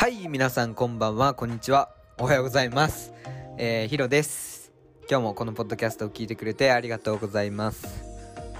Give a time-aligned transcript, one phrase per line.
[0.00, 1.90] はい、皆さんこんばんは、こんにちは。
[2.18, 3.12] おはようございます。
[3.58, 4.70] えー、ヒロです。
[5.10, 8.04] 今日もこのポッドキャストを聞いてくれてありがとうございます。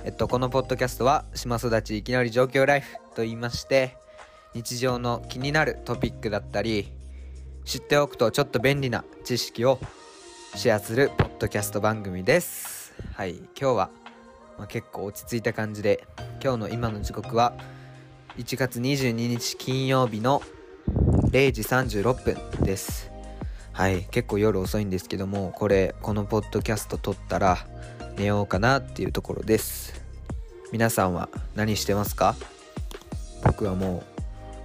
[0.04, 3.96] えっと、このポッドキャストは、島育ちいきなり状況ライフと言いまして、
[4.52, 6.93] 日常の気になるトピックだったり、
[7.64, 9.79] 知っておくとちょっと便利な知識を
[10.57, 12.93] シェアするポッドキャスト番組です。
[13.14, 13.91] はい、今日は、
[14.59, 16.05] まあ、結構落ち着いた感じで、
[16.43, 17.52] 今日の今の時刻は、
[18.39, 20.42] 1月22日金曜日の
[21.30, 23.10] 0時36分です。
[23.73, 27.59] はい結構夜遅いんですけどもこれこのポッドキャスト撮ったら
[28.16, 30.02] 寝ようかなっていうところです。
[30.72, 32.34] 皆さんは何してますか？
[33.45, 34.02] 僕はもう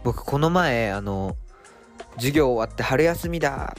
[0.05, 1.35] 僕この前あの
[2.15, 3.75] 授業終わって春休みだ。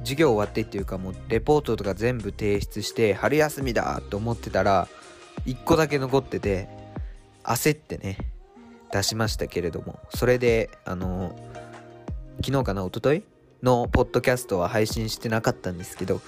[0.00, 4.86] 授業終わってっていうかもうレポートとか全部提出して春休みだと思ってたら
[5.46, 6.68] 1個だけ残ってて
[7.42, 8.18] 焦ってね
[8.92, 11.34] 出しましたけれどもそれであの
[12.44, 13.22] 昨日かな一昨日？
[13.62, 16.20] のポッドキャストは配信してなかったんですけど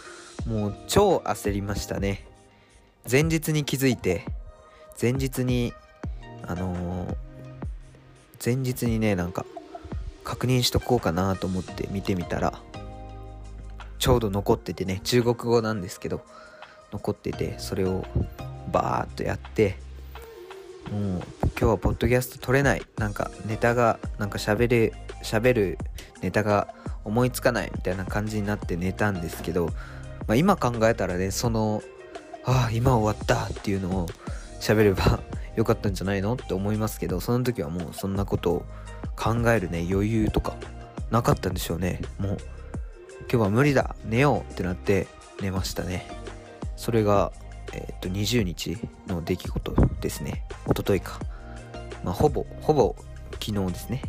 [0.46, 2.26] もう超焦りましたね。
[3.10, 4.24] 前日に気づいて
[5.00, 5.74] 前日に
[6.46, 7.16] あのー
[8.42, 9.44] 前日にねなんか
[10.24, 12.58] 確認しとこうかなと思って見てみたら
[13.98, 16.22] ちょうど残っててね中国語なんですけど
[16.92, 18.06] 残っててそれを
[18.72, 19.76] バーッとやって
[20.90, 22.82] もう今日はポッドキャスト撮れない。
[22.96, 25.78] なんかネタがなんか喋れ喋る
[26.22, 26.68] ネタが
[27.04, 29.66] 思いつかないみたいな感じになって寝たんですけど、
[30.26, 31.82] まあ、今考えたらねその
[32.44, 34.08] ああ今終わったっていうのを
[34.60, 35.20] 喋れば
[35.56, 38.66] よかったんじゃないのって思いますけどその時はもうそんなことを
[39.16, 40.56] 考えるね余裕とか
[41.10, 42.00] なかったんでしょうね。
[42.18, 42.38] もう
[43.28, 45.06] 今日は無理だ寝ようってなって
[45.40, 46.06] 寝ましたね。
[46.76, 47.32] それが
[47.76, 50.44] えっと20日の出来事ですね。
[50.66, 51.20] 一昨日か。
[52.02, 52.96] まあほぼほぼ
[53.32, 54.02] 昨日ですね。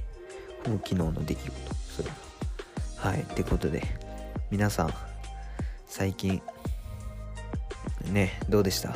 [0.65, 1.51] ほぼ昨日の出来事。
[1.97, 3.09] それが。
[3.11, 3.21] はい。
[3.21, 3.83] ってことで
[4.49, 4.93] 皆さん
[5.85, 6.41] 最近
[8.11, 8.89] ねどうでした？
[8.91, 8.93] っ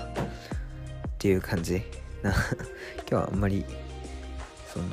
[1.17, 1.81] ていう感じ。
[2.23, 2.31] な
[3.09, 3.65] 今日はあんまり
[4.73, 4.85] その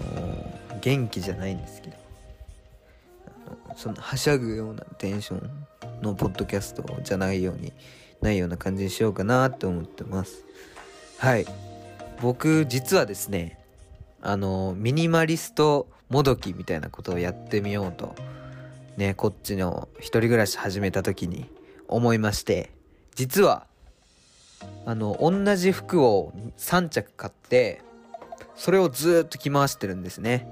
[0.81, 1.97] 元気じゃないんですけど。
[3.47, 5.69] あのそのはしゃぐようなテンション
[6.02, 7.72] のポッドキャストじゃないように
[8.20, 10.44] ないような感じにしようかなって思ってます。
[11.18, 11.46] はい。
[12.20, 13.58] 僕実はですね
[14.20, 18.16] あのミニマリストもどきみたいなことをやってみようと
[18.96, 21.46] ねこっちの一人暮らし始めた時に
[21.86, 22.72] 思いまして
[23.14, 23.66] 実は
[24.84, 27.82] あの同じ服を3着買って
[28.56, 30.48] それをずっと着回してるんですね。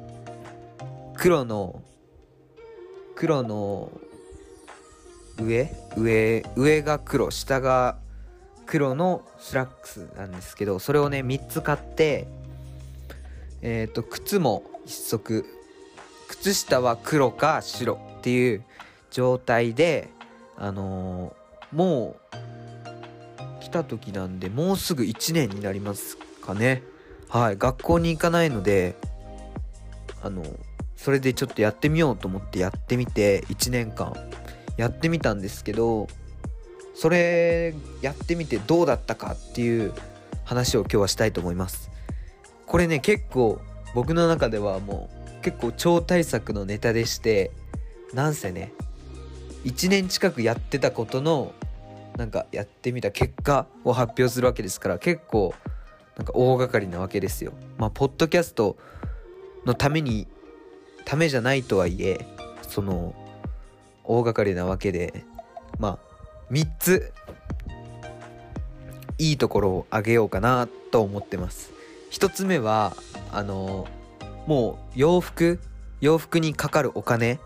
[1.14, 1.82] 黒の
[3.16, 3.90] 黒の
[5.38, 7.96] 上上上が黒下が
[8.64, 12.26] 黒のスラックスなんですけどそれをね3つ買って
[13.62, 15.44] えっ、と靴も1足
[16.28, 18.64] 靴下は黒か白っていう
[19.10, 20.08] 状態で
[20.56, 26.82] あのーもう来た時なんでもうすぐ1年になりますかね。
[27.28, 28.94] はい学校に行かないので
[30.22, 30.44] あの
[30.96, 34.14] それでちょっとやってみようと思ってやってみて1年間
[34.76, 36.08] やってみたんですけど
[36.94, 39.92] それやってみてどうだったかっていう
[40.44, 41.90] 話を今日はしたいと思います。
[42.66, 43.60] これね結構
[43.94, 45.10] 僕の中ではも
[45.40, 47.50] う結構超大作のネタでして
[48.12, 48.72] なんせね
[49.64, 51.52] 1年近くやってたことの
[52.16, 55.54] なんかやってみた結果を発表するわけですから結構
[56.16, 57.52] なんか大掛かりなわけですよ。
[57.76, 58.76] まあポッドキャスト
[59.66, 60.26] のために
[61.04, 62.26] ためじゃないとはいえ
[62.62, 63.14] その
[64.06, 65.24] 大掛かりなわけで
[65.78, 65.98] まあ
[66.50, 67.12] 3つ
[69.18, 71.72] いいところをあげようかなと思ってます。
[72.10, 72.94] 1つ目は
[73.32, 73.86] あの
[74.46, 75.58] もう洋服
[76.00, 77.38] 洋服にかかるお金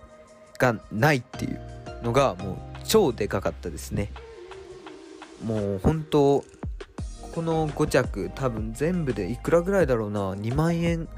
[0.59, 1.61] がないっていう
[2.03, 4.13] のがもう超でかかったですね。
[5.45, 6.45] もう本当
[7.33, 10.33] この5着多分全部でいくらぐらいだろうな。
[10.33, 11.09] 2万円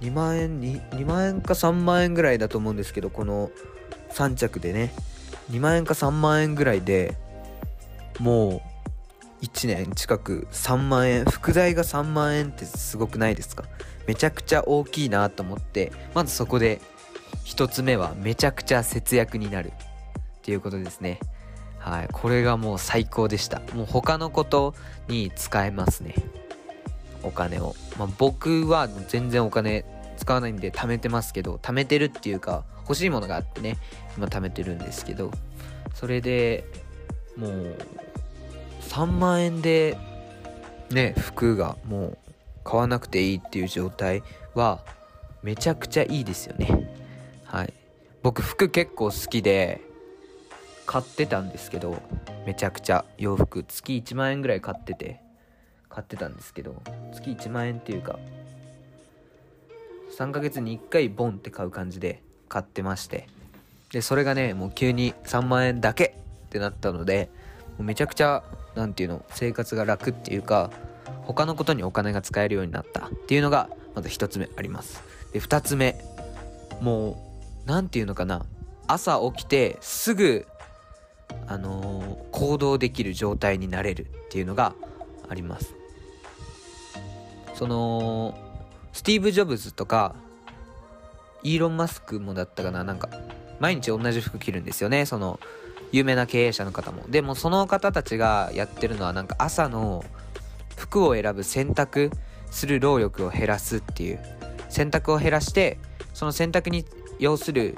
[0.00, 3.50] 2万円に2万円か3万円ぐらいだと思うんですけどこの
[4.10, 4.92] 3着でね
[5.50, 7.16] 2万円か3万円ぐらいで
[8.18, 8.62] も
[9.42, 13.64] う1年近く3万円副題が3万円ってすごくないですか？
[14.06, 16.80] めちゃくちゃ大きいなと思ってまずそこで
[17.44, 19.72] 1つ目はめちゃくちゃ節約になるっ
[20.42, 21.20] ていうことですね。
[21.78, 23.60] はいこれがもう最高でした。
[23.74, 24.74] もう他のこと
[25.08, 26.14] に使えますね。
[27.22, 29.84] お金を、まあ、僕は全然お金
[30.26, 33.78] 使わないんで貯めてますけど貯めてるっていうか欲しいものがあってね
[34.16, 35.30] 今貯めてるんですけど
[35.94, 36.64] それで
[37.36, 37.76] もう
[38.80, 39.96] 3万円で
[40.90, 42.18] ね服がもう
[42.64, 44.24] 買わなくていいっていう状態
[44.56, 44.80] は
[45.44, 46.90] めちゃくちゃいいですよね。
[47.44, 47.72] はい。
[48.24, 49.80] 僕服結構好きで
[50.86, 52.02] 買ってたんですけど
[52.44, 53.04] めちゃくちゃ。
[53.16, 55.20] 洋服月1万円ぐらい買ってて
[55.88, 56.82] 買ってたんですけど
[57.14, 58.18] 月1万円っていうか
[60.10, 63.28] 3ヶ月に1回ボンって買う感じで買ってまして。
[63.92, 66.16] でそれがねもう急に3万円だけ
[66.46, 67.30] ってなったので
[67.78, 68.42] めちゃくちゃ
[68.74, 70.70] 何て言うの生活が楽っていうか
[71.22, 75.02] 他のことにお金が使えるようになったっていうのがまず1つ目あります。
[75.32, 75.96] で2つ目
[76.80, 77.10] も
[77.64, 78.44] う何て言うのかな
[78.86, 80.46] 朝起きてすぐ
[81.48, 84.74] あのー、行動できる状態になれるっていうのが
[85.28, 85.74] あります。
[87.54, 88.38] その
[88.96, 90.14] スティーブ・ジョブズとか
[91.42, 93.10] イーロン・マスクもだったかななんか
[93.60, 95.04] 毎日同じ服着るんですよね。
[95.04, 95.38] その
[95.92, 97.04] 有名な経営者の方も。
[97.06, 100.02] でもその方たちがやってるのはなんか朝の
[100.76, 102.10] 服を選ぶ選択
[102.50, 104.18] する労力を減らすっていう。
[104.70, 105.78] 選択を減らして
[106.14, 106.86] その選択に
[107.18, 107.74] 要する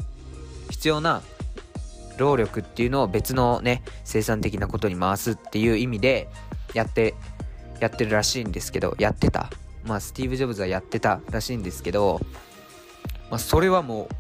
[0.70, 1.23] 必要な
[2.17, 6.29] 労力っていうのを別のね生産的なことに回すっていう意味で
[6.75, 7.17] やって
[7.81, 9.50] やってるらしいんですけどやってた。
[9.88, 12.20] まあスティーブ・ジョブズはやってたらしいんですけど、
[13.31, 14.14] まあ、それはもう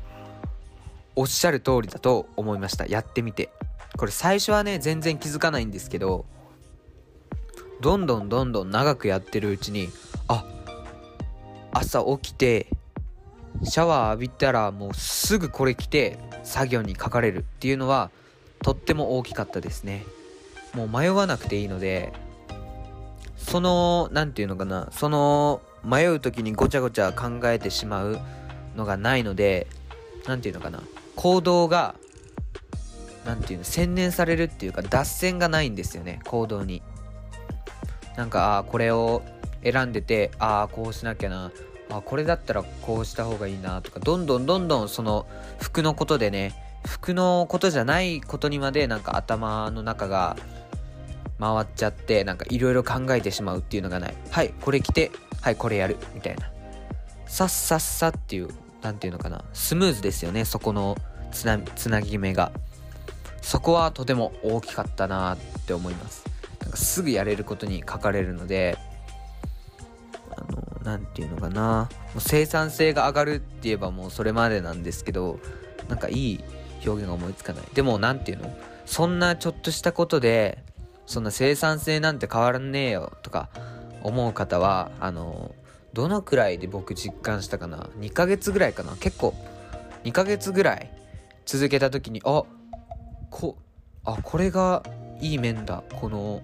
[1.14, 2.86] おっしゃる通りだと思いました。
[2.86, 3.50] やってみて。
[3.96, 6.24] これ最初はね全然気づかないんですけど
[7.80, 9.88] どんどんどんどん長くやってるうちに
[10.28, 10.44] あ
[11.72, 12.68] 朝起きて
[13.64, 18.12] シャワー浴びたらもうすぐこれ着て作業にかかれるっていうのは
[18.62, 20.04] とっても大きかったですね。
[20.74, 22.12] もう迷わなくていいので
[23.48, 28.18] その何て言うのかなその迷う時にごちゃごちゃ考えてしまう
[28.76, 29.66] のがないので
[30.26, 30.82] 何て言うのかな
[31.16, 31.94] 行動が
[33.24, 36.82] 何て言うの洗練されるっていうか脱線がないんですよね行動に。
[38.16, 39.22] なんかああこれを
[39.62, 41.52] 選んでてああこうしなきゃな
[41.88, 45.26] あこれだったらこうした方がいいなとかどんどんどんどんその
[45.60, 46.52] 服のことでね
[46.84, 50.36] 服のことじゃないことにまでなんか頭の中が
[51.38, 54.14] 回っちゃってなんかいろいろ考えてしまうっていうのがない。
[54.30, 55.96] はいこれ着てはいこれやる。
[56.14, 56.50] みたいな。
[57.26, 58.48] さっさっさっていう
[58.82, 59.44] 何て言うのかな。
[59.52, 60.96] スムーズですよねそこの
[61.30, 62.52] つなつなぎ目が。
[63.42, 66.24] そこはとても大きかったなって思います。
[66.60, 68.76] なんかすぐやれることに書かれるので
[70.36, 71.88] あの何て言うのかな。
[72.14, 75.38] もう生産性が上がるって言えばもうそれまでなんですけど
[75.88, 76.40] なんかいい
[76.84, 77.64] 表現が思いつかない。
[77.74, 78.54] でも何て言うの。
[78.86, 80.64] そんなちょっとしたことで
[81.08, 83.48] そんな生産性なんて変わらねえよとか
[84.02, 85.54] 思う方はあの
[85.94, 88.94] どのくらいで僕実感したかな？2ヶ月ぐらいかな？
[88.96, 89.34] 結構
[90.04, 90.90] 2ヶ月ぐらい
[91.46, 92.44] 続けた時にあ
[93.30, 93.56] こ
[94.04, 94.82] あこれが
[95.22, 95.82] いい面だ。
[95.94, 96.42] この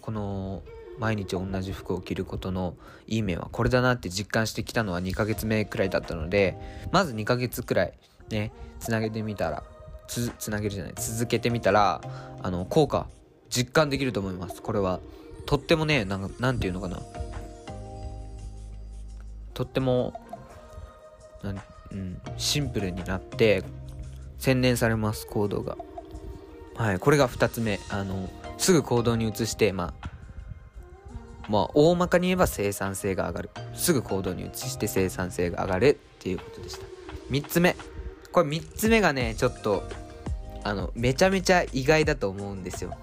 [0.00, 0.62] この
[1.00, 2.76] 毎日同じ服を着ることの
[3.08, 6.56] いい面はこれだなって実感してきたのは2ヶ月目くらいだったので
[6.92, 7.92] まず2ヶ月くらい
[8.30, 9.64] ねつなげてみたら
[10.06, 12.00] つつなげるじゃない続けてみたら
[12.40, 13.08] あの効果
[13.50, 14.62] 実感できると思います。
[14.62, 15.00] これは。
[15.46, 17.00] とってもねなんなんていうのかな。
[19.54, 20.20] とっても
[21.42, 21.62] なん、
[21.92, 23.62] うん、シンプルになって
[24.38, 25.76] 洗練されます行動が。
[26.74, 27.78] はいこれが2つ目。
[27.90, 28.28] あの
[28.58, 30.10] すぐ行動に移してまあ
[31.48, 33.50] まあ大まかに言えば生産性が上がる。
[33.74, 36.86] すぐ行動に移して生産性が上がるっていうことでした。
[37.30, 37.76] 3つ目。
[38.32, 39.88] これ3つ目がねちょっと
[40.64, 42.96] あのめちゃめちゃ意外だと思うんですよ。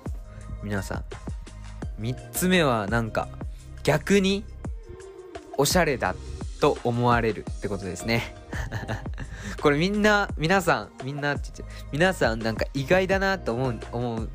[0.64, 1.04] 皆さん
[2.02, 3.28] 3つ目はなんか
[3.84, 4.44] 逆に
[5.58, 6.16] おしゃれだ
[6.60, 8.36] と思われるってことですね。
[9.62, 14.30] これみんな皆さんみんなって言って皆さんなんか意外だなと思う思う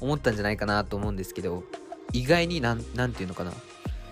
[0.00, 1.64] 思ったんじゃないかなと思うんですけど
[2.12, 3.52] 意外になんなんていうのかな。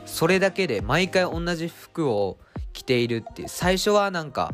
[0.07, 2.39] それだけで毎回同じ服を
[2.73, 4.53] 着ているっていう最初はなんか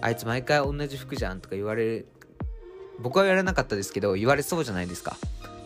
[0.00, 2.08] あいつ毎回同じ服じゃんとか言われる
[3.00, 5.16] 僕は言われなかったですけど言われそうじゃないですか。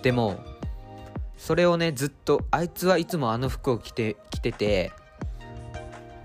[0.05, 0.39] でも
[1.37, 4.93] それをねずっとあいつはいつもあの服を着て着てて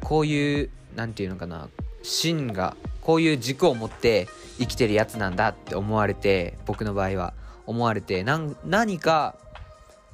[0.02, 1.68] こういう何て言うのかな
[2.04, 4.28] 芯がこういう軸を持って
[4.60, 7.34] 生きてるやつなんだって思われて僕の場合は。
[7.70, 9.36] 思われて何か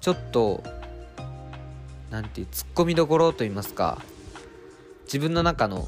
[0.01, 0.61] ちょっと
[2.11, 4.01] 何ていうツッコミどころと言いますか
[5.05, 5.87] 自分の中の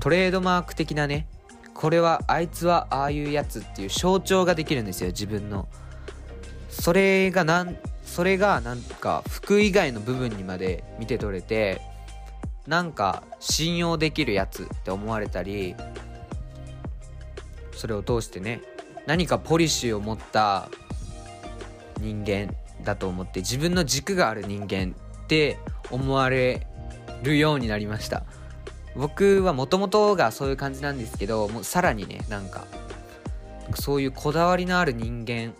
[0.00, 1.28] トレードマーク的なね
[1.74, 5.68] これはあいつはああいうやつっていう象徴ができるんですよ自分の。
[6.70, 11.80] それがなんそれがなんか服以外の部分にまで見て取れて
[12.66, 15.74] なんか信用できるやつって思われたり
[17.72, 18.62] それを通してね
[19.06, 20.68] 何かポリシーを持った
[22.00, 25.58] 人間だと思って自分の軸がある人間って
[25.90, 26.66] 思われ
[27.22, 28.24] るようになりました。
[28.96, 32.64] 僕はもともとがそういう感じなんですけどもうさらにねなんか
[33.74, 35.54] そういうこだわりのある人間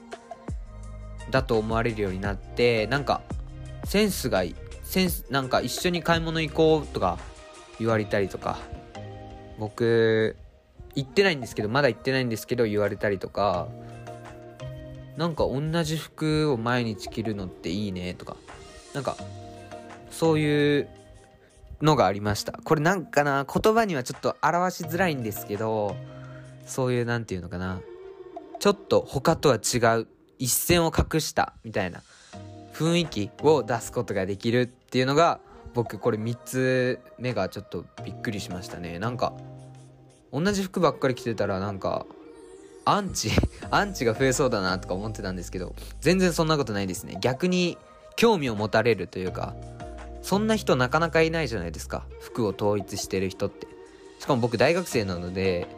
[1.31, 3.23] だと思われるようになってなんか
[3.85, 7.19] センスがいいセンスなんか一緒に買い物行こうとか
[7.79, 8.59] 言われたりとか
[9.59, 10.37] 僕
[10.95, 13.69] 行ってないんですけどまだ行ってないんですけど言われたりとか
[15.17, 18.37] なんか同じ服を毎日着るのっていいねとか
[18.95, 19.17] なんか
[20.11, 20.89] そういう
[21.83, 22.53] のがありました。
[22.53, 25.97] これなんかな言葉にはちょっと表しづらいんですけど
[26.67, 27.81] そういう何て言うのかな
[28.59, 30.07] ちょっと他とは違う
[30.41, 32.03] 一線を画したみたいな
[32.73, 35.39] 雰囲気を出すことができるっていうのが
[35.75, 38.99] 僕これ3つ目がちょっとびっくりしましたね。
[38.99, 39.35] なんか
[40.33, 42.07] 同じ服ばっかり着てたらなんか
[42.85, 43.31] アンチ
[43.71, 47.19] アンチが増えそうだなとか思ってたんですけど全然そんなことないですね。
[47.21, 47.77] 逆に
[48.17, 49.55] 興味を持たれるというか
[50.23, 52.07] そんな人なかなかいないじゃないですか。
[52.21, 53.69] 服を統一してる人って。
[54.19, 55.69] しかも僕大学生なので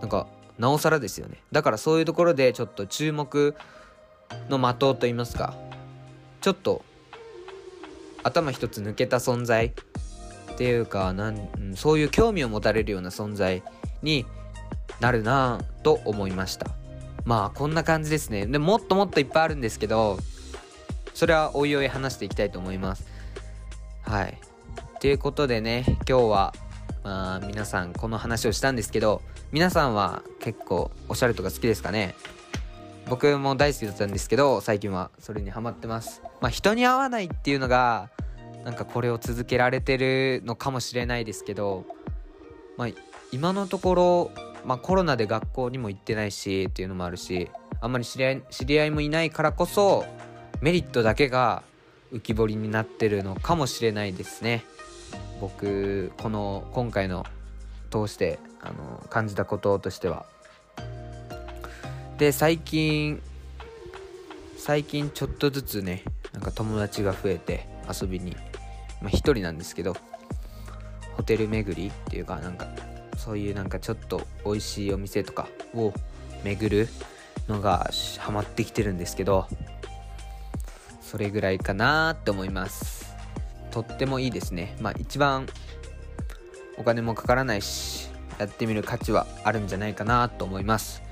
[0.00, 0.28] なんか
[0.58, 1.38] なおさらですよね。
[1.50, 3.54] だからそういうところでちょっと注目
[4.48, 5.54] の的と言いますか。
[6.40, 6.84] ちょっと
[8.22, 9.72] 頭一つ抜けた存在。
[10.52, 13.64] っていうかなん、そういう興味を持たれるような存在
[14.02, 14.24] に
[15.00, 16.68] なるなと思いました。
[17.24, 18.46] まあこんな感じですね。
[18.46, 20.16] でもっともっといっぱいあるんですけど
[21.12, 23.04] それはおいおい話していきたいと思います。
[24.02, 24.38] はい。
[25.00, 26.54] ということでね今日は
[27.02, 32.14] まあ皆さんこの話をしたんですけど皆さんは結構おしゃれとか好きですかね？
[33.08, 36.22] 僕も大好きだったんですけど最近はそれにハマってます。
[36.40, 38.10] まあ人に合わないっていうのが
[38.64, 41.84] なんかこれを続けられてるのかもしれないですけど
[42.76, 42.88] まあ
[43.30, 44.30] 今のところ、
[44.64, 50.06] まあ、コロナで学校にも行ってないしっていうのもあるしあんまり知り合い知り合いもいないからこそ
[50.60, 51.62] メリットだけが
[52.12, 54.64] 浮き彫りになってるのかもしれないですね。
[55.40, 57.26] 僕この今回の
[57.90, 60.24] 通してあの感じたこととしては。
[62.18, 63.20] で最近
[64.56, 68.36] 最近ちょっとずつねなんか友達が増えて遊びに。
[69.02, 69.94] まあ一人なんですけど
[71.16, 72.66] ホテル巡りっていうかなんか
[73.18, 75.92] そういうなんかちょっと美味しいお店とかを
[76.42, 76.88] 巡る
[77.48, 79.46] のがハマってきてるんですけど
[81.02, 83.14] それぐらいかなって思います。
[83.70, 84.76] とってもいいですね。
[84.80, 85.46] まあ一番
[86.78, 91.03] お金もかからないしやってみる価値はあるんじゃないかなと思います。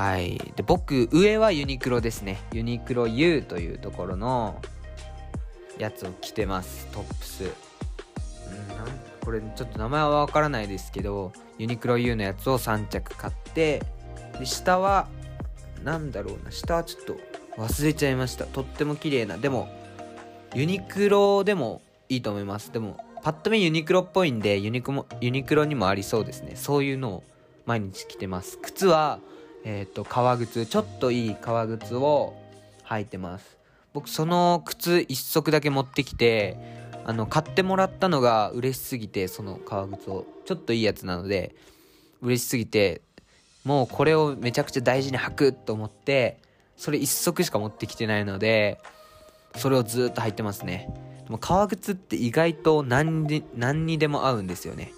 [0.00, 0.38] はい。
[0.56, 2.38] で僕上はユニクロですね。
[2.54, 4.58] ユニクロ U というところの
[5.76, 6.86] やつを着てます。
[6.86, 7.50] トップス、うん、
[9.22, 13.82] これちょっと名前はわからないですけどユニクロ U のやつを3着買って
[14.38, 15.06] で下は
[15.84, 17.16] 何だろうな下はちょっと
[17.58, 18.46] 忘れちゃいました。
[18.46, 19.36] とっても綺麗な。
[19.36, 19.68] でも
[20.54, 22.72] ユニクロでもいいと思います。
[22.72, 26.52] でもパッと見ユニクロっぽいんでユニクもユニクロにもありそうですね。
[26.54, 27.22] そういうのを
[27.66, 28.56] 毎日着てます。
[28.62, 29.20] 靴は
[29.64, 32.34] えっ、と革靴ちょっといい革靴を
[32.84, 33.58] 履いてます。
[33.92, 36.56] 僕その靴1足だけ持ってきて
[37.04, 40.26] あの買ってもらったのが嬉しすぎてその革靴を。
[40.46, 41.54] ちょっといいやつなので
[42.20, 43.02] 嬉しすぎて
[43.64, 46.40] もうこれをめちゃくちゃ大事に履くと思って
[46.76, 48.80] それ1足しか持ってきてないので
[49.54, 50.92] それをずっと履いてますね。
[51.28, 54.92] も革靴って意外と何に何にでも合うんですよね。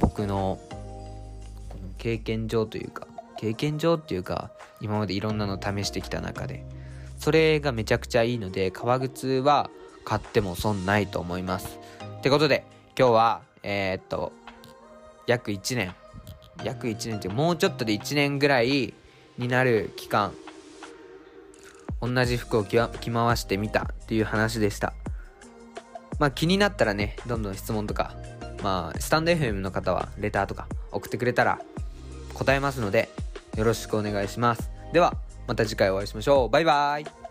[0.00, 0.58] 僕の
[1.98, 3.06] 経験上というか。
[3.38, 4.50] 経験上っていうか
[4.80, 6.64] 今までいろんなの試してきた中で。
[7.18, 9.70] それがめちゃくちゃいいので革靴は
[10.04, 11.78] 買っても損ないと思います。
[12.18, 12.64] ってことで
[12.98, 14.32] 今日はえー、っと
[15.26, 15.94] 約1年。
[16.64, 18.94] 約1年ってもうちょっとで1年ぐらい
[19.38, 20.32] になる期間。
[22.00, 24.92] 同じ服を着回してみたっていう話でした。
[26.18, 28.14] まあ気になったらねどんどん質問とか
[28.62, 31.60] まあスタンド FM の方はレターとか送ってくれたら
[32.34, 33.08] 答えますので
[33.56, 34.70] よろしくお願いします。
[34.92, 35.14] では
[35.46, 36.48] また次回お会いしましょう。
[36.48, 37.25] バイバーイ。